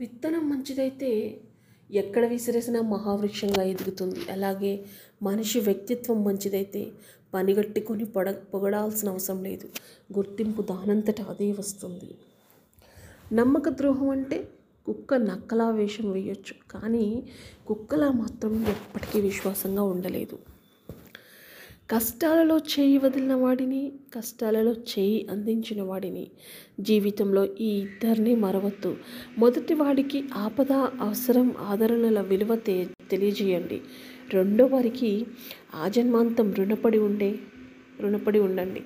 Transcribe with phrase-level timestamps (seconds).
[0.00, 1.40] విత్తనం మంచిదైతే
[1.90, 4.20] ఎక్కడ విసిరేసినా మహావృక్షంగా ఎదుగుతుంది.
[4.32, 4.84] అలాగే
[5.22, 6.92] మనిషి వ్యక్తిత్వం మంచిదైతే
[7.34, 9.66] పనిగట్టుకొని పొడ పొగడాల్సిన అవసరం లేదు.
[10.12, 12.10] గుర్తింపు దానంతట అదే వస్తుంది.
[13.32, 14.48] నమ్మక ద్రోహం అంటే
[14.86, 16.54] కుక్క నక్కలా వేషం వేయొచ్చు.
[16.70, 17.22] కానీ
[17.66, 20.38] కుక్కలా మాత్రం ఎప్పటికీ విశ్వాసంగా ఉండలేదు.
[21.90, 26.30] కష్టాలలో చేయి వదిలిన వాడిని కష్టాలలో చేయి అందించిన వాడిని.
[26.80, 28.96] జీవితంలో ఈ ఇద్దరిని మరవద్దు.
[29.38, 33.80] మొదటి వాడికి ఆపద అవసరం ఆదరణల విలువ తె తెలియజేయండి.
[34.34, 35.26] రెండో వారికి
[35.74, 37.38] ఆజన్మాంతం రుణపడి ఉండే
[38.00, 38.82] రుణపడి ఉండండి.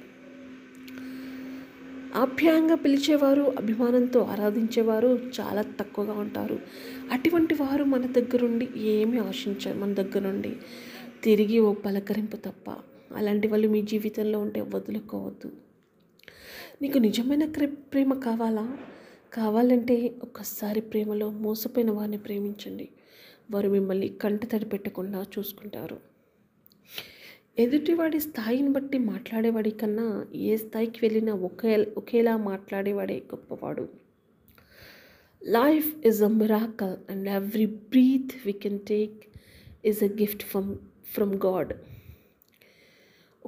[2.15, 6.59] ఆప్యాయంగా పిలిచేవారు అభిమానంతో ఆరాధించేవారు చాలా తక్కువగా ఉంటారు.
[7.13, 10.57] అటువంటి వారు మన దగ్గరుండి ఏమీ ఆశించారు మన దగ్గర నుండి
[11.23, 12.75] తిరిగి ఓ పలకరింపు తప్ప
[13.17, 15.53] అలాంటి వాళ్ళు మీ జీవితంలో ఉంటే వదులుకోవద్దు.
[16.83, 17.45] నీకు నిజమైన
[17.93, 18.79] ప్రేమ కావాలా?
[19.33, 22.89] కావాలంటే ఒక్కసారి ప్రేమలో మోసపోయిన వారిని ప్రేమించండి.
[23.51, 26.01] వారు మిమ్మల్ని కంట తడి పెట్టకుండా చూసుకుంటారు.
[27.59, 33.89] ఎదుటివాడి స్థాయిని బట్టి మాట్లాడేవాడి కన్నా ఏ స్థాయికి వెళ్ళినా ఒకే ఒకేలా మాట్లాడేవాడే గొప్పవాడు.
[35.45, 39.23] Life is a miracle and every breath we can take
[39.85, 40.77] is a gift from
[41.15, 41.73] from God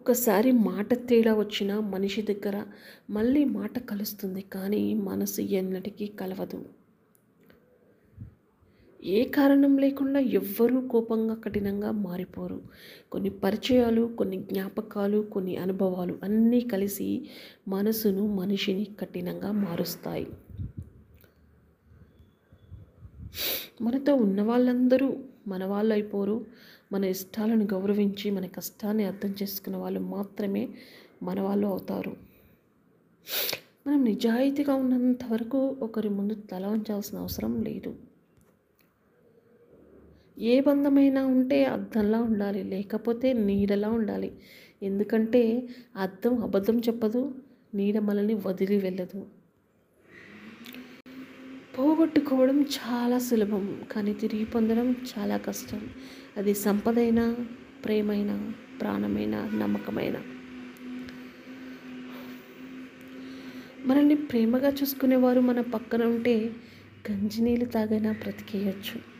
[0.04, 2.64] ఒక్కసారి మాట తేడా వచ్చిన మనిషి దగ్గర
[3.10, 6.64] మళ్ళీ మాట కలుస్తుంది కానీ మనసు ఎన్నటికీ కలవదు.
[9.04, 12.62] ఏ కారణం లేకుండా ఎవ్వరూ కోపంగా కఠినంగా మారిపోరు.
[13.12, 17.28] కొన్ని పరిచయాలు కొన్ని జ్ఞాపకాలు కొన్ని అనుభవాలు అన్నీ కలిసి
[17.68, 20.26] మనసును మనిషిని కఠినంగా మారుస్తాయి.
[23.82, 25.16] మనతో ఉన్న వాళ్ళందరూ
[25.46, 26.46] మన వాళ్ళు అయిపోరు.
[26.94, 30.68] మన ఇష్టాలను గౌరవించి మన కష్టాన్ని అర్థం చేసుకున్న వాళ్ళు మాత్రమే
[31.22, 32.16] మన వాళ్ళు అవుతారు.
[33.86, 37.94] మనం నిజాయితీగా ఉన్నంత వరకు ఒకరి ముందు తల ఉంచాల్సిన అవసరం లేదు.
[40.38, 44.32] ఏ బంధమైనా ఉంటే అద్దంలా ఉండాలి లేకపోతే నీడలా ఉండాలి.
[44.82, 47.34] ఎందుకంటే అద్దం అబద్ధం చెప్పదు
[47.74, 49.26] నీడ మనల్ని వదిలి వెళ్ళదు.
[51.78, 55.90] పోగొట్టుకోవడం చాలా సులభం కానీ తిరిగి పొందడం చాలా కష్టం.
[56.36, 57.36] అది సంపదైన
[57.84, 60.14] ప్రేమైన ప్రాణమైన నమ్మకమైన.
[63.86, 66.50] మనల్ని ప్రేమగా చూసుకునేవారు మన పక్కన ఉంటే
[67.10, 69.14] గంజినీళ్ళు తాగైనా బ్రతికేయచ్చు.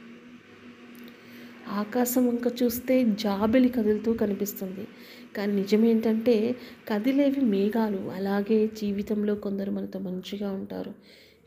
[1.69, 4.89] ఆకాశం వంక చూస్తే జాబిలి కదులుతూ కనిపిస్తుంది.
[5.37, 6.57] కానీ నిజమేంటంటే
[6.89, 7.97] కదిలేవి మేఘాలు.
[7.97, 10.95] అలాగే జీవితంలో కొందరు మనతో మంచిగా ఉంటారు.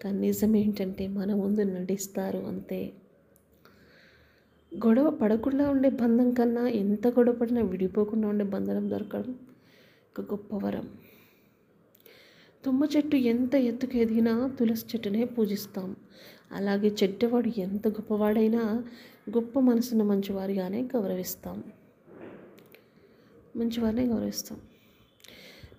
[0.03, 2.93] కానీ నిజం ఏంటంటే మన ముందు నడిస్తారు అంతే.
[4.71, 9.35] గొడవ పడకుండా ఉండే బంధం కన్నా ఎంత గొడవ పడినా విడిపోకుండా ఉండే బంధనం దొరకడం
[10.11, 10.89] ఒక గొప్ప వరం.
[12.65, 15.95] తుమ్మ చెట్టు ఎంత ఎత్తుకు ఎదిగినా తులసి చెట్టునే పూజిస్తాం.
[16.51, 18.83] అలాగే చెడ్డవాడు ఎంత గొప్పవాడైనా
[19.29, 21.63] గొప్ప మనసున్న మంచివారిగానే గౌరవిస్తాం.
[23.55, 24.59] మంచివారినే గౌరవిస్తాం.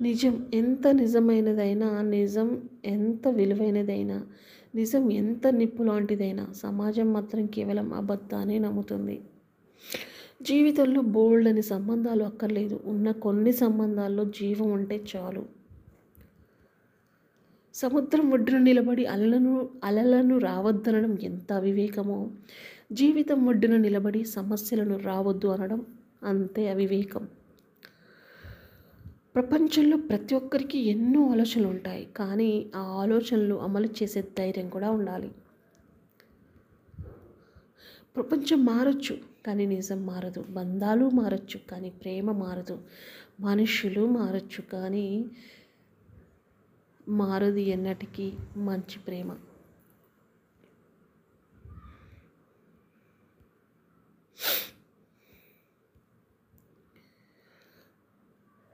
[0.00, 4.26] నిజం ఎంత నిజమైనదైనా నిజం ఎంత విలువైనదైనా
[4.78, 9.16] నిజం ఎంత నిప్పు లాంటిదైనా సమాజం మాత్రం కేవలం అబద్ధాన్ని నమ్ముతుంది.
[10.42, 12.80] జీవితంలో బోల్డ్ అని సంబంధాలు అక్కర్లేదు.
[12.84, 15.42] ఉన్న కొన్ని సంబంధాల్లో జీవం ఉంటే చాలు.
[17.74, 22.30] సముద్రం ఒడ్డున నిలబడి అలలను అలలను రావద్దనడం ఎంత అవివేకమో.
[22.92, 25.80] జీవితం ఒడ్డున నిలబడి సమస్యలను రావద్దు అనడం
[26.24, 27.28] అంతే అవివేకం.
[29.38, 35.30] ప్రపంచంలో ప్రతి ఒక్కరికి ఎన్నో ఆలోచనలు ఉంటాయి కానీ ఆ ఆలోచనలు అమలు చేసే ధైర్యం కూడా ఉండాలి.
[38.16, 40.44] ప్రపంచం మారచ్చు కానీ నిజం మారదు.
[40.50, 42.78] బంధాలు మారచ్చు కానీ ప్రేమ మారదు.
[43.40, 45.24] మనుషులు మారచ్చు కానీ
[47.08, 49.36] మారదు ఎన్నటికీ మంచి ప్రేమ.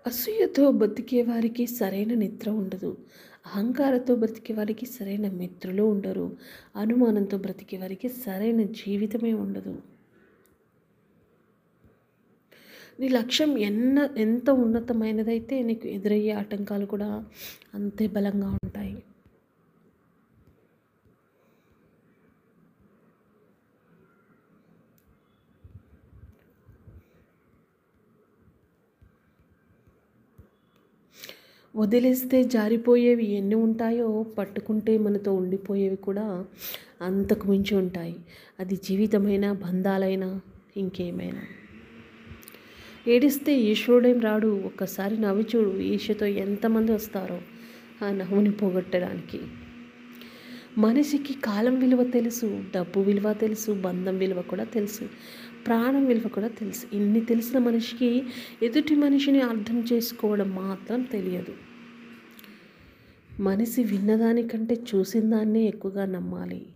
[0.06, 2.96] అసూయతో బతికే వారికి సరైన నిద్ర ఉండదు.
[3.46, 6.36] అహంకారంతో బ్రతికే వారికి సరైన మిత్రులు ఉండరు.
[6.76, 9.74] అనుమానంతో బ్రతికే వారికి సరైన జీవితమే ఉండదు.
[13.00, 17.24] నీ లక్ష్యం ఎన్న ఎంత ఉన్నతమైనదైతే నీకు ఎదురయ్యే ఆటంకాలు కూడా
[17.74, 18.94] అంతే బలంగా ఉంటాయి.
[31.76, 36.44] వదిలేస్తే జారిపోయేవి ఎన్ని ఉంటాయో పట్టుకుంటే మనతో ఉండిపోయేవి కూడా
[37.02, 38.16] అంతకు మించి ఉంటాయి.
[38.60, 40.40] అది జీవితమైనా బంధాలైనా
[40.76, 41.42] ఇంకేమైనా.
[43.08, 44.62] ఏడిస్తే ఈశ్వరుడేం రాడు.
[44.66, 47.40] ఒక్కసారి నవ్వి చూడు ఈశతో ఎంతమంది వస్తారో
[48.06, 49.40] ఆ నవ్వుని పోగొట్టడానికి.
[50.78, 55.08] మనిషికి కాలం విలువ తెలుసు డబ్బు విలువ తెలుసు బంధం విలువ కూడా తెలుసు.
[55.66, 56.96] ప్రాణం విలువ కూడా తెలుసు.
[56.96, 58.22] ఇన్ని తెలిసిన మనిషికి
[58.62, 61.54] ఎదుటి మనిషిని అర్థం చేసుకోవడం మాత్రం తెలియదు.
[63.40, 66.66] మనిషి విన్నదానికంటే చూసిన దాన్నే ఎక్కువగా నమ్మాలి.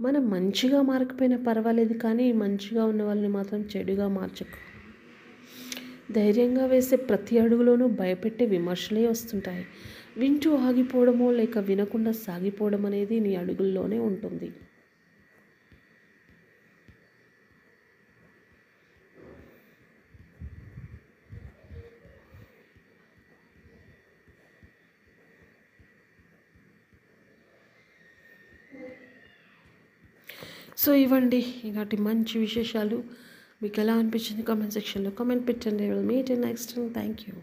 [0.00, 4.58] మనం మంచిగా మారకపోయినా పర్వాలేదు కానీ మంచిగా ఉన్న వాళ్ళని మాత్రం చెడుగా మార్చకు.
[6.12, 9.66] ధైర్యంగా వేసే ప్రతి అడుగులోనూ భయపెట్టే విమర్శలే వస్తుంటాయి.
[10.16, 14.52] వింటూ ఆగిపోవడమో లేక వినకుండా సాగిపోవడం అనేది నీ అడుగుల్లోనే ఉంటుంది.
[30.80, 32.98] సో ఇవ్వండి ఇలాంటి మంచి విశేషాలు
[33.62, 35.84] మీకు ఎలా అనిపించింది కామెంట్ సెక్షన్లో కామెంట్ పెట్టండి.
[35.90, 37.34] Will meet next thank you